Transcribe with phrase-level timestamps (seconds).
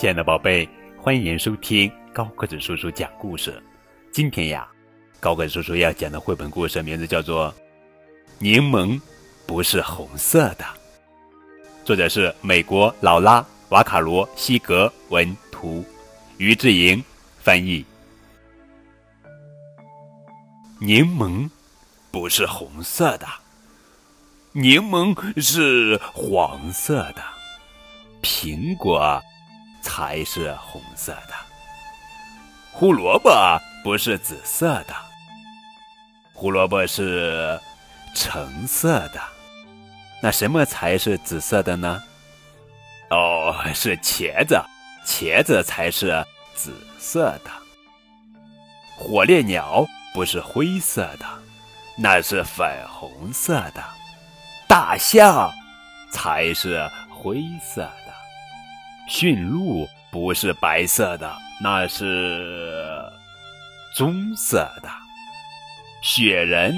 [0.00, 3.62] 亲爱的宝贝，欢迎收听高个子叔叔讲故事。
[4.10, 4.66] 今天呀，
[5.20, 7.52] 高个子叔叔要讲的绘本故事名字叫做
[8.38, 8.98] 《柠檬
[9.46, 10.64] 不是红色的》，
[11.84, 15.84] 作者是美国劳拉·瓦卡罗西格文图，
[16.38, 17.04] 于志莹
[17.38, 17.84] 翻译。
[20.78, 21.46] 柠檬
[22.10, 23.26] 不是红色的，
[24.52, 27.22] 柠檬是黄色的，
[28.22, 29.22] 苹果。
[29.90, 31.34] 才是红色的，
[32.70, 33.28] 胡萝卜
[33.82, 34.94] 不是紫色的，
[36.32, 37.60] 胡萝卜是
[38.14, 39.20] 橙色的。
[40.22, 42.00] 那什么才是紫色的呢？
[43.10, 44.62] 哦，是茄子，
[45.04, 47.50] 茄子才是紫色的。
[48.96, 51.26] 火烈鸟不是灰色的，
[51.98, 53.82] 那是粉红色的。
[54.68, 55.52] 大象
[56.12, 58.09] 才是灰色的。
[59.10, 63.02] 驯鹿不是白色的，那是
[63.96, 64.88] 棕色的；
[66.00, 66.72] 雪人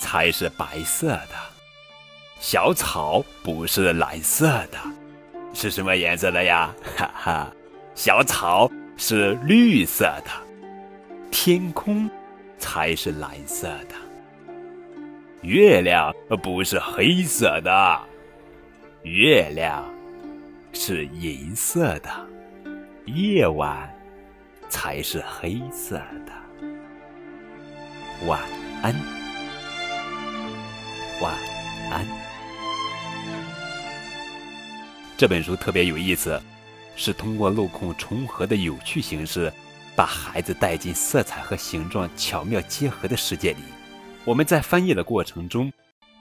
[0.00, 1.36] 才是白色的。
[2.40, 4.78] 小草不是蓝色的，
[5.52, 6.74] 是什么颜色的呀？
[6.96, 7.52] 哈哈，
[7.94, 10.30] 小草是绿色的。
[11.30, 12.08] 天空
[12.58, 13.94] 才是蓝色的。
[15.42, 16.10] 月亮
[16.42, 18.00] 不是黑色的，
[19.02, 19.84] 月亮。
[20.76, 22.10] 是银色的，
[23.06, 23.88] 夜晚
[24.68, 25.94] 才是黑色
[26.26, 26.32] 的。
[28.26, 28.40] 晚
[28.82, 28.92] 安，
[31.22, 31.32] 晚
[31.92, 32.04] 安。
[35.16, 36.42] 这本书特别有意思，
[36.96, 39.50] 是通过镂空重合的有趣形式，
[39.94, 43.62] 把孩子带进色彩和形状巧妙结合的世界里。
[44.24, 45.72] 我们在翻译的过程中，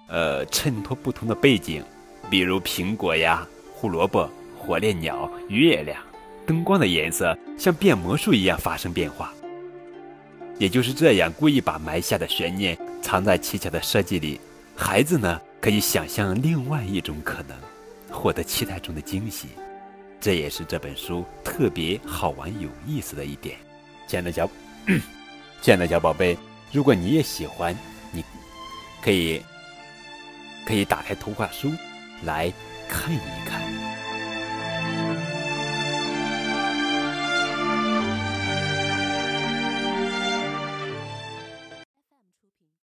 [0.08, 1.84] 呃，衬托不同的背景，
[2.30, 4.30] 比如苹果呀，胡萝卜。
[4.64, 6.02] 火烈鸟、月亮、
[6.48, 9.34] 灯光的颜色像变魔术一样发生变化，
[10.58, 14.40] 也就是这样故意把埋下的悬念藏在蹊跷的设计里，
[14.74, 17.58] 孩子呢可以想象另外一种可能，
[18.10, 19.50] 获得期待中的惊喜。
[20.22, 23.58] 这也是这本书特别好玩有意思的一点。
[24.08, 24.50] 亲爱的小，
[25.62, 26.38] 亲爱的小宝贝，
[26.72, 27.78] 如果你也喜欢，
[28.12, 28.24] 你
[29.02, 29.42] 可以
[30.66, 31.70] 可以打开图画书
[32.24, 32.52] 来
[32.88, 33.63] 看一看。